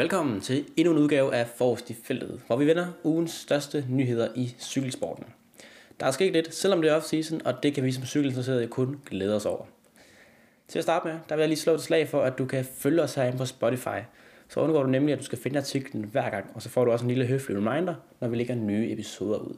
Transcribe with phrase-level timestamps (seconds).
[0.00, 4.28] velkommen til endnu en udgave af Forrest i feltet, hvor vi vender ugens største nyheder
[4.34, 5.24] i cykelsporten.
[6.00, 9.00] Der er sket lidt, selvom det er off-season, og det kan vi som cykelinteresserede kun
[9.10, 9.64] glæde os over.
[10.68, 12.64] Til at starte med, der vil jeg lige slå et slag for, at du kan
[12.64, 13.98] følge os herinde på Spotify.
[14.48, 16.90] Så undgår du nemlig, at du skal finde artiklen hver gang, og så får du
[16.90, 19.56] også en lille høflig reminder, når vi lægger nye episoder ud.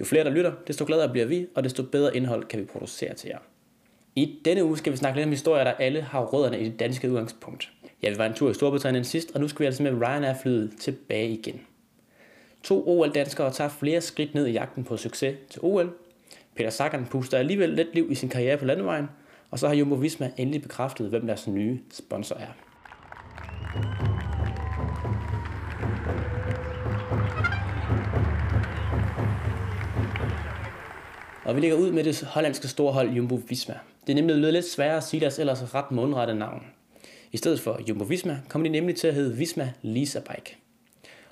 [0.00, 3.14] Jo flere der lytter, desto gladere bliver vi, og desto bedre indhold kan vi producere
[3.14, 3.38] til jer.
[4.16, 6.80] I denne uge skal vi snakke lidt om historier, der alle har rødderne i det
[6.80, 7.72] danske udgangspunkt.
[8.02, 10.72] Ja, vi var en tur i Storbritannien sidst, og nu skal vi altså med Ryanair-flyet
[10.80, 11.60] tilbage igen.
[12.62, 15.92] To OL-danskere tager flere skridt ned i jagten på succes til OL.
[16.56, 19.08] Peter Sagan puster alligevel lidt liv i sin karriere på landevejen,
[19.50, 22.52] og så har Jumbo Visma endelig bekræftet, hvem deres nye sponsor er.
[31.44, 33.74] Og vi ligger ud med det hollandske storhold Jumbo Visma.
[34.06, 36.62] Det er nemlig blevet lidt sværere at sige deres ellers ret mundrette navn.
[37.32, 40.56] I stedet for Jumbo Visma kommer de nemlig til at hedde Visma Lisa Bike.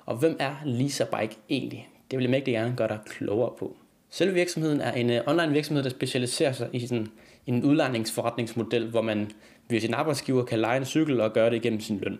[0.05, 1.89] Og hvem er Lisa Bike egentlig?
[2.11, 3.75] Det vil jeg mægtig gerne gøre dig klogere på.
[4.09, 7.07] Selve virksomheden er en øh, online virksomhed, der specialiserer sig i sådan
[7.47, 9.31] en udlejningsforretningsmodel, hvor man
[9.69, 12.19] via sin arbejdsgiver kan lege en cykel og gøre det igennem sin løn.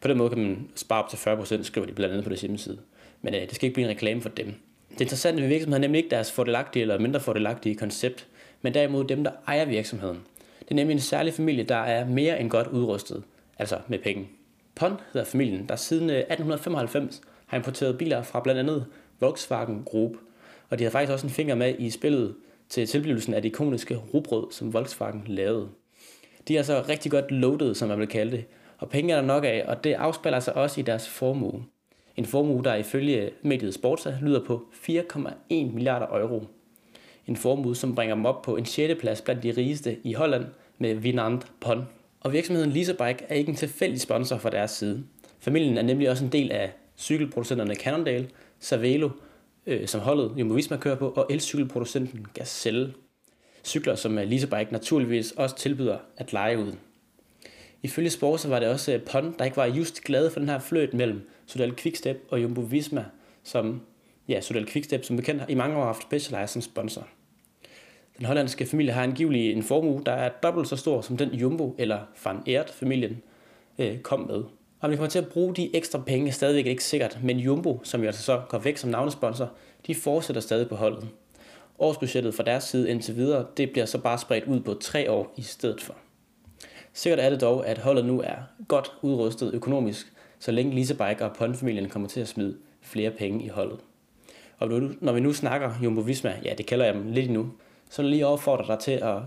[0.00, 2.40] På den måde kan man spare op til 40%, skriver de blandt andet på deres
[2.40, 2.78] hjemmeside.
[3.22, 4.54] Men øh, det skal ikke blive en reklame for dem.
[4.90, 8.26] Det interessante ved virksomheden er nemlig ikke deres fordelagtige eller mindre fordelagtige koncept,
[8.62, 10.18] men derimod dem, der ejer virksomheden.
[10.64, 13.22] Det er nemlig en særlig familie, der er mere end godt udrustet,
[13.58, 14.28] altså med penge.
[14.74, 18.86] PON hedder familien, der siden øh, 1895 har importeret biler fra blandt andet
[19.20, 20.12] Volkswagen Group,
[20.70, 22.34] og de har faktisk også en finger med i spillet
[22.68, 25.68] til tilblivelsen af det ikoniske rugbrød, som Volkswagen lavede.
[26.48, 28.44] De er altså rigtig godt loaded, som man vil kalde det,
[28.78, 31.64] og penge er der nok af, og det afspiller sig også i deres formue.
[32.16, 36.46] En formue, der ifølge mediet Sportsa lyder på 4,1 milliarder euro.
[37.26, 39.00] En formue, som bringer dem op på en 6.
[39.00, 40.44] plads blandt de rigeste i Holland
[40.78, 41.84] med Vinand Pon.
[42.20, 45.04] Og virksomheden Leasebike er ikke en tilfældig sponsor fra deres side.
[45.40, 48.28] Familien er nemlig også en del af cykelproducenterne Cannondale,
[48.60, 49.10] Cervelo,
[49.66, 52.94] øh, som holdet Jumbo Visma kører på, og elcykelproducenten Gazelle.
[53.64, 56.72] Cykler, som øh, Lisa naturligvis også tilbyder at lege ud.
[57.82, 60.58] Ifølge Sportsa var det også øh, Pon, der ikke var just glad for den her
[60.58, 63.04] fløjt mellem Sudal Quickstep og Jumbo Visma,
[63.42, 63.80] som
[64.28, 67.06] ja, Sudal Quickstep, som bekendt i mange år har haft Specialized som sponsor.
[68.18, 71.74] Den hollandske familie har angiveligt en formue, der er dobbelt så stor som den Jumbo
[71.78, 73.22] eller Van Aert-familien
[73.78, 74.44] øh, kom med.
[74.80, 77.80] Om de kommer til at bruge de ekstra penge er stadigvæk ikke sikkert, men Jumbo,
[77.82, 79.50] som jo altså så går væk som navnesponsor,
[79.86, 81.08] de fortsætter stadig på holdet.
[81.78, 85.34] Årsbudgettet fra deres side indtil videre, det bliver så bare spredt ud på tre år
[85.36, 85.94] i stedet for.
[86.92, 88.36] Sikkert er det dog, at holdet nu er
[88.68, 93.44] godt udrustet økonomisk, så længe Lisa Bike og Pond-familien kommer til at smide flere penge
[93.44, 93.78] i holdet.
[94.58, 94.68] Og
[95.00, 97.50] når vi nu snakker Jumbo Visma, ja det kalder jeg dem lidt nu,
[97.90, 99.18] så vil jeg lige opfordre dig til at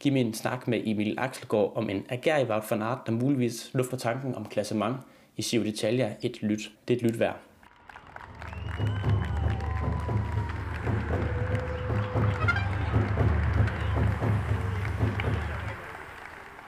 [0.00, 3.70] give mig en snak med Emil Axelgaard om en agerig Wout van Aert, der muligvis
[3.74, 4.96] lufter tanken om klassement
[5.36, 6.70] i Giro d'Italia et lyt.
[6.88, 7.36] Det er et lyt værd.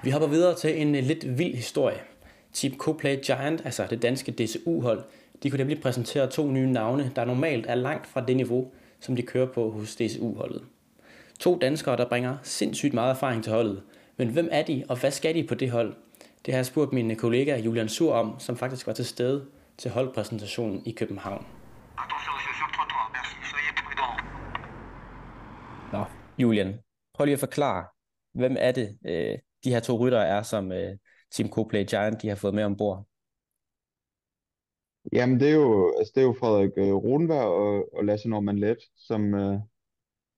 [0.03, 2.01] Vi hopper videre til en lidt vild historie.
[2.53, 5.05] Team Coplay Giant, altså det danske DCU-hold,
[5.43, 9.17] de kunne nemlig præsentere to nye navne, der normalt er langt fra det niveau, som
[9.17, 10.63] de kører på hos DCU-holdet.
[11.41, 13.83] To danskere, der bringer sindssygt meget erfaring til holdet.
[14.17, 15.95] Men hvem er de, og hvad skal de på det hold?
[16.47, 19.47] Det har jeg spurgt min kollega Julian Sur om, som faktisk var til stede
[19.79, 21.47] til holdpræsentationen i København.
[25.93, 26.05] Nå,
[26.39, 26.79] Julian,
[27.15, 27.85] prøv lige at forklare,
[28.35, 30.97] hvem er det, øh, de her to ryttere er, som øh,
[31.31, 33.07] Team Coplay Giant de har fået med ombord?
[35.13, 38.59] Jamen, det er jo, altså, det er jo Frederik øh, Rodenberg og, og Lasse Norman
[38.59, 39.59] Let, som, øh,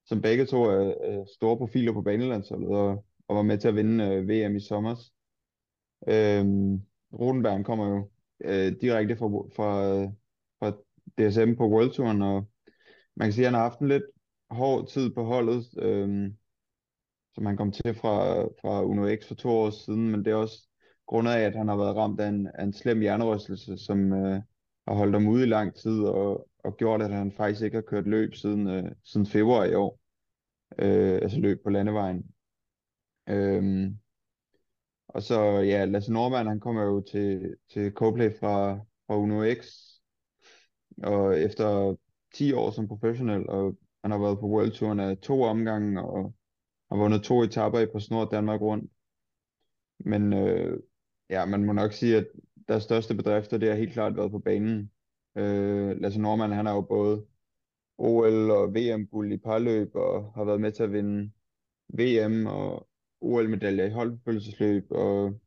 [0.07, 3.77] som begge to er, er store profiler på banelandsholdet og, og var med til at
[3.77, 4.97] vinde øh, VM i sommer.
[6.09, 8.11] Øhm, Rodenberg kommer jo
[8.45, 10.03] øh, direkte fra, fra,
[10.59, 10.71] fra
[11.19, 12.49] DSM på World Touren, og
[13.17, 14.05] man kan sige, at han har haft en lidt
[14.51, 16.33] hård tid på holdet, øh,
[17.35, 20.35] som han kom til fra, fra Uno X for to år siden, men det er
[20.35, 20.69] også
[21.07, 24.43] grundet af, at han har været ramt af en, af en slem hjernerystelse, som øh,
[24.89, 27.83] har holdt ham ude i lang tid, og, og gjort, at han faktisk ikke har
[27.83, 30.01] kørt løb siden, øh, siden februar i år.
[30.79, 32.25] Øh, altså løb på landevejen.
[33.29, 33.91] Øh,
[35.09, 38.75] og så, ja, Lasse Norman, han kommer jo til, til Coplay fra,
[39.07, 39.67] fra Uno X,
[41.03, 41.97] og efter
[42.35, 46.35] 10 år som professionel, og han har været på World Touren af to omgange, og
[46.91, 48.93] har vundet to etaper i på Snor Danmark rundt.
[49.99, 50.81] Men øh,
[51.31, 52.27] ja, man må nok sige, at
[52.69, 54.91] deres største bedrifter, det har helt klart været på banen.
[55.37, 57.25] Øh, Lasse Norman, han har jo både
[57.99, 61.31] OL og VM-guld i parløb, og har været med til at vinde
[61.89, 62.89] VM og
[63.21, 65.41] OL-medaljer i holdbefølgelsesløb, og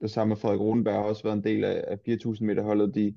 [0.00, 2.94] det samme med Frederik Rodenberg har også været en del af, af 4.000 meter holdet
[2.94, 3.16] de,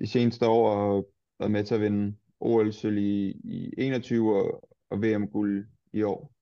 [0.00, 1.08] de seneste år og
[1.38, 6.32] været med til at vinde OL-sølv i, i 21 og, og VM-guld i år.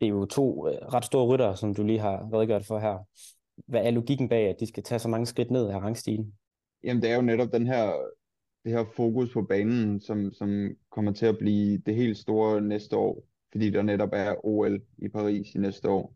[0.00, 2.98] Det er jo to øh, ret store rytter, som du lige har redegjort for her.
[3.66, 6.32] Hvad er logikken bag, at de skal tage så mange skridt ned af rangstigen?
[6.84, 7.92] Jamen, det er jo netop den her,
[8.64, 12.96] det her fokus på banen, som, som kommer til at blive det helt store næste
[12.96, 16.14] år, fordi der netop er OL i Paris i næste år.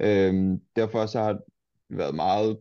[0.00, 1.42] Øhm, derfor så har det
[1.88, 2.58] været meget,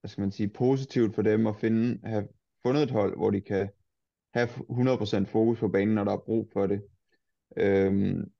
[0.00, 2.28] hvad skal man sige, positivt for dem at finde, have
[2.62, 3.68] fundet et hold, hvor de kan
[4.34, 6.82] have 100% fokus på banen, når der er brug for det.
[7.56, 8.30] Øhm,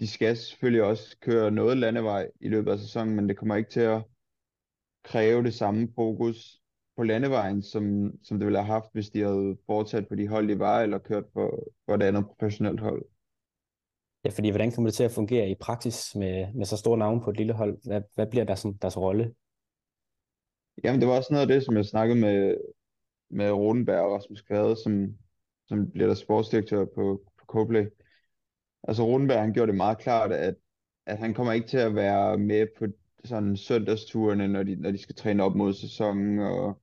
[0.00, 3.70] de skal selvfølgelig også køre noget landevej i løbet af sæsonen, men det kommer ikke
[3.70, 4.02] til at
[5.02, 6.60] kræve det samme fokus
[6.96, 10.48] på landevejen, som, som det ville have haft, hvis de havde fortsat på de hold,
[10.48, 13.04] de var, eller kørt på, på et andet professionelt hold.
[14.24, 17.20] Ja, fordi hvordan kommer det til at fungere i praksis med, med så store navne
[17.20, 17.78] på et lille hold?
[17.86, 19.34] Hvad, hvad bliver der sådan, deres rolle?
[20.84, 22.56] Jamen, det var også noget af det, som jeg snakkede med,
[23.30, 25.18] med Rodenberg og Rasmus Kvade, som,
[25.66, 27.86] som bliver der sportsdirektør på, på Coplay.
[28.88, 30.54] Altså Rodenberg, han gjorde det meget klart, at,
[31.06, 32.86] at han kommer ikke til at være med på
[33.24, 36.82] sådan søndagsturene, når de, når de skal træne op mod sæsonen, og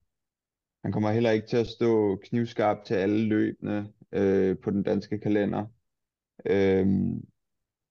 [0.84, 5.20] han kommer heller ikke til at stå knivskarp til alle løbende øh, på den danske
[5.20, 5.66] kalender.
[6.46, 7.28] Øhm,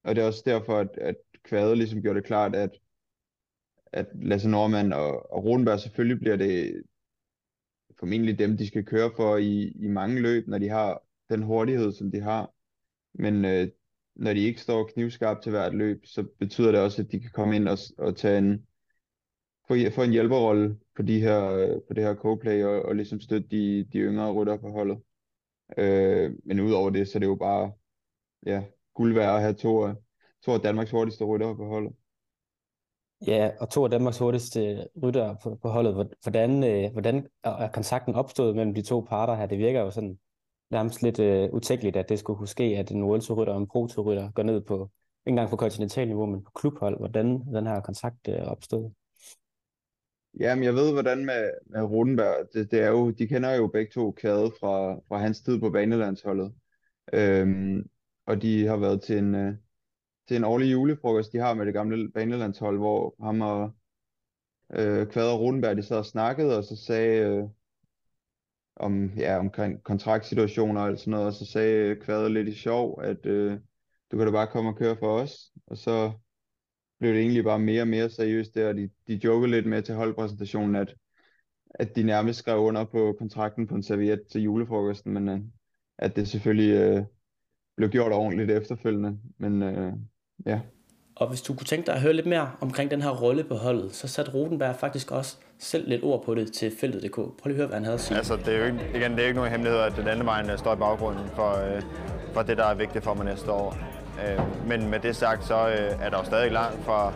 [0.05, 2.71] og det er også derfor, at, at Kvade ligesom gjorde det klart, at,
[3.93, 6.83] at Lasse Norman og, og Rodenberg selvfølgelig bliver det
[7.99, 11.93] formentlig dem, de skal køre for i, i mange løb, når de har den hurtighed,
[11.93, 12.53] som de har.
[13.15, 13.69] Men øh,
[14.17, 17.31] når de ikke står knivskarpt til hvert løb, så betyder det også, at de kan
[17.31, 18.67] komme ind og, og tage en,
[19.69, 23.21] få, få en hjælperrolle på, de her, øh, på det her co-play og, og ligesom
[23.21, 24.99] støtte de, de yngre rytter på holdet.
[25.79, 27.73] Øh, men udover det, så er det jo bare
[28.47, 28.65] ja,
[28.95, 29.89] guld værd at have to,
[30.45, 31.93] to af Danmarks hurtigste rytter på holdet.
[33.27, 36.09] Ja, og to af Danmarks hurtigste rytter på, på holdet.
[36.23, 39.47] Hvordan, øh, hvordan er kontakten opstået mellem de to parter her?
[39.47, 40.19] Det virker jo sådan
[40.71, 43.61] nærmest lidt øh, utænkeligt, at det skulle kunne ske, at en World Tour rytter og
[43.61, 46.99] en Pro Tour rytter går ned på, ikke engang på kontinentalniveau, men på klubhold.
[46.99, 48.91] Hvordan den her kontakt øh, opstod.
[50.41, 53.93] Jamen, jeg ved, hvordan med, med Rodenberg, det, det er jo, de kender jo begge
[53.93, 56.55] to kæde fra, fra hans tid på banelandsholdet.
[57.13, 57.89] Øhm,
[58.27, 59.55] og de har været til en, øh,
[60.29, 63.71] til en årlig julefrokost, de har med det gamle banelandshold, hvor ham og
[64.73, 67.45] øh, Kvader og Rodenberg, de sad og snakkede, og så sagde, øh,
[68.77, 73.01] om, ja, omkring kontraktsituationer og alt sådan noget, og så sagde Kvader lidt i sjov,
[73.03, 73.59] at øh,
[74.11, 76.13] du kan da bare komme og køre for os, og så
[76.99, 79.83] blev det egentlig bare mere og mere seriøst der, og de, de jokede lidt med
[79.83, 80.95] til holdpræsentationen, at,
[81.71, 85.41] at de nærmest skrev under på kontrakten på en serviet til julefrokosten, men øh,
[85.99, 87.05] at det selvfølgelig øh,
[87.77, 89.93] blev gjort ordentligt efterfølgende, men øh,
[90.47, 90.61] ja.
[91.17, 93.55] Og hvis du kunne tænke dig at høre lidt mere omkring den her rolle på
[93.55, 97.15] holdet, så satte Rotenberg faktisk også selv lidt ord på det til feltet.dk.
[97.15, 98.17] Prøv lige at høre, hvad han havde at sige.
[98.17, 100.59] Altså, det er jo ikke, igen, det er ikke nogen hemmelighed, at den anden vejen
[100.59, 101.83] står i baggrunden for, øh,
[102.33, 103.77] for det, der er vigtigt for mig næste år.
[104.27, 107.13] Øh, men med det sagt, så øh, er der jo stadig langt fra,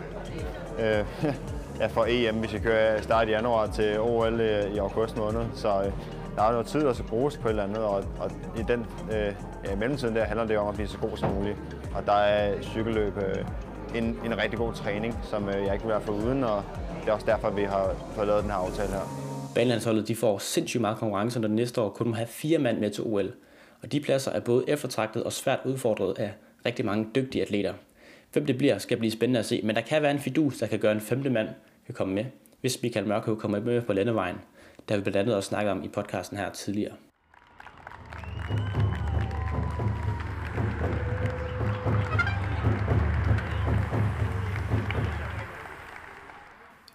[0.79, 1.05] øh,
[1.79, 5.41] ja, fra EM, hvis jeg kører start i januar til OL øh, i august måned.
[5.53, 5.91] Så øh,
[6.35, 8.85] der er noget tid, der skal bruges på et eller andet, og, og i den
[9.11, 9.33] øh,
[9.65, 11.57] ja, mellemtiden der handler det om at blive så god som muligt.
[11.95, 13.45] Og der er cykelløb øh,
[13.95, 16.63] en, en rigtig god træning, som øh, jeg ikke vil være for uden, og
[17.01, 19.31] det er også derfor, vi har fået lavet den her aftale her.
[19.55, 22.89] Banelandsholdet de får sindssygt meget konkurrence, når næste år kun må have fire mand med
[22.89, 23.31] til OL.
[23.81, 26.31] Og de pladser er både eftertragtet og svært udfordret af
[26.65, 27.73] rigtig mange dygtige atleter.
[28.33, 30.67] Hvem det bliver, skal blive spændende at se, men der kan være en fidus, der
[30.67, 31.47] kan gøre en femte mand
[31.85, 32.25] kan komme med,
[32.61, 34.35] hvis Michael Mørkøv kommer med på landevejen.
[34.89, 36.93] Der vi blandt andet også snakket om i podcasten her tidligere.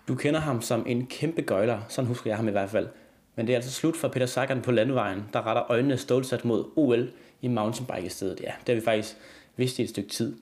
[0.08, 2.88] Du kender ham som en kæmpe gøjler, sådan husker jeg ham i hvert fald.
[3.36, 6.64] Men det er altså slut for Peter Sagan på landvejen, der retter øjnene stålsat mod
[6.76, 7.08] OL
[7.42, 8.40] i mountainbike i stedet.
[8.40, 9.16] Ja, det har vi faktisk
[9.56, 10.36] vidst i et stykke tid.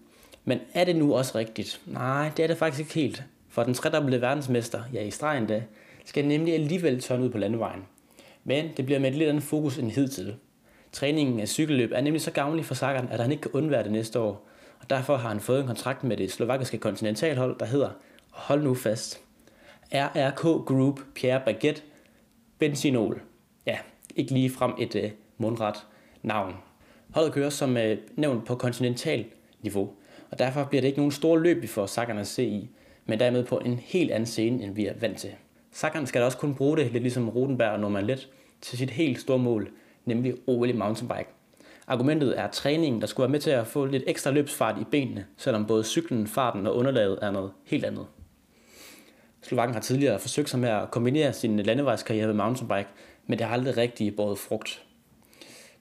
[0.45, 1.81] Men er det nu også rigtigt?
[1.87, 3.23] Nej, det er det faktisk ikke helt.
[3.49, 5.63] For den tredobbelte verdensmester, ja i stregen da,
[6.05, 7.85] skal nemlig alligevel tørne ud på landevejen.
[8.45, 10.35] Men det bliver med et lidt andet fokus end hidtil.
[10.93, 13.93] Træningen af cykelløb er nemlig så gavnlig for Sagan, at han ikke kan undvære det
[13.93, 14.49] næste år.
[14.81, 17.91] Og derfor har han fået en kontrakt med det slovakiske kontinentalhold, der hedder,
[18.31, 19.24] hold nu fast,
[19.95, 21.83] RRK Group Pierre Baguette
[22.59, 23.21] Benzinol.
[23.67, 23.79] Ja,
[24.17, 25.87] ikke lige frem et øh, mundret
[26.23, 26.55] navn.
[27.11, 29.25] Holdet kører som øh, nævnt på kontinental
[29.63, 29.91] niveau,
[30.31, 32.71] og derfor bliver det ikke nogen store løb, vi får Sakkerne at se i,
[33.07, 35.31] men dermed på en helt anden scene, end vi er vant til.
[35.73, 38.29] Sakkerne skal da også kun bruge det, lidt ligesom Rodenberg og Norman Let,
[38.61, 39.71] til sit helt store mål,
[40.05, 41.31] nemlig OL i mountainbike.
[41.87, 45.27] Argumentet er træningen, der skulle være med til at få lidt ekstra løbsfart i benene,
[45.37, 48.07] selvom både cyklen, farten og underlaget er noget helt andet.
[49.45, 52.89] Slovakken har tidligere forsøgt sig med at kombinere sin landevejskarriere med mountainbike,
[53.27, 54.83] men det har aldrig rigtig båret frugt.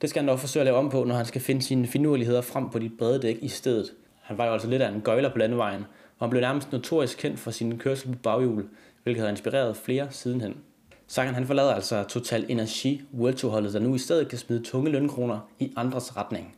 [0.01, 2.41] Det skal han dog forsøge at lave om på, når han skal finde sine finurligheder
[2.41, 3.91] frem på de brede dæk i stedet.
[4.21, 5.85] Han var jo altså lidt af en gøjler på landevejen,
[6.19, 8.65] og han blev nærmest notorisk kendt for sin kørsel på baghjul,
[9.03, 10.55] hvilket har inspireret flere sidenhen.
[11.07, 14.63] Sagan han forlader altså Total Energi World Tour holdet, der nu i stedet kan smide
[14.63, 16.55] tunge lønkroner i andres retning.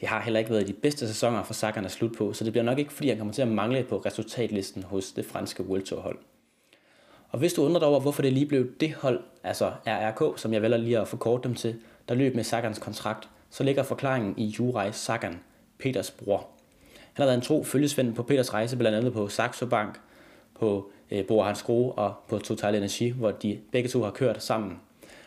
[0.00, 2.52] Det har heller ikke været de bedste sæsoner for Sagan at slutte på, så det
[2.52, 5.82] bliver nok ikke, fordi han kommer til at mangle på resultatlisten hos det franske World
[5.82, 6.18] Tour hold.
[7.30, 10.52] Og hvis du undrer dig over, hvorfor det lige blev det hold, altså RRK, som
[10.52, 11.76] jeg vælger lige at forkorte dem til,
[12.08, 15.40] der løb med Sagans kontrakt, så ligger forklaringen i Juraj Sagan,
[15.78, 16.46] Peters bror.
[17.12, 20.00] Han har været en tro følgesvend på Peters rejse, blandt andet på Saxo Bank,
[20.58, 24.42] på øh, Bor Hans Gro og på Total Energy, hvor de begge to har kørt
[24.42, 24.80] sammen.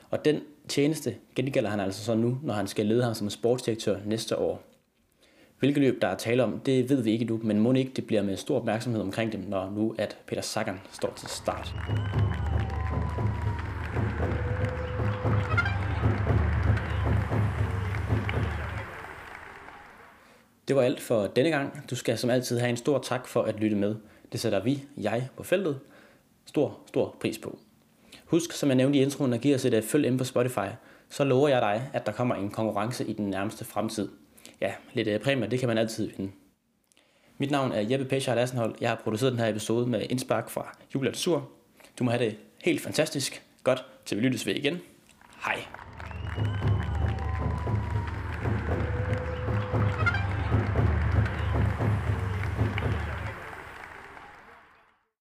[0.10, 3.98] Og den tjeneste gengælder han altså så nu, når han skal lede ham som sportsdirektør
[4.06, 4.71] næste år.
[5.62, 8.08] Hvilke løb der er tale om, det ved vi ikke nu, men må ikke det
[8.08, 11.76] bliver med stor opmærksomhed omkring dem, når nu at Peter Sagan står til start.
[20.68, 21.90] Det var alt for denne gang.
[21.90, 23.96] Du skal som altid have en stor tak for at lytte med.
[24.32, 25.80] Det sætter vi, jeg, på feltet,
[26.46, 27.60] stor, stor pris på.
[28.26, 30.68] Husk, som jeg nævnte i introen, at give os et øh, følg ind på Spotify,
[31.10, 34.10] så lover jeg dig, at der kommer en konkurrence i den nærmeste fremtid.
[34.62, 36.32] Ja, lidt øh, det kan man altid vinde.
[37.38, 38.76] Mit navn er Jeppe Pescher Lassenhold.
[38.82, 41.50] Jeg har produceret den her episode med indspark fra Julia Sur.
[42.00, 43.44] Du må have det helt fantastisk.
[43.64, 44.80] Godt, til vi lyttes ved igen.
[45.46, 45.91] Hej.